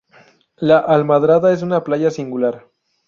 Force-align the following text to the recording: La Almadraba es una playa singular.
La 0.57 0.79
Almadraba 0.79 1.53
es 1.53 1.61
una 1.61 1.83
playa 1.83 2.09
singular. 2.09 2.67